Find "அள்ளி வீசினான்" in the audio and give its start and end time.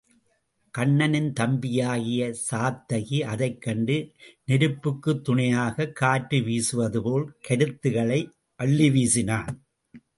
8.55-9.65